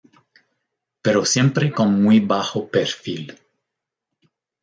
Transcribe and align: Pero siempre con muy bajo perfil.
Pero 1.03 1.25
siempre 1.25 1.71
con 1.71 2.01
muy 2.01 2.19
bajo 2.21 2.67
perfil. 2.69 3.37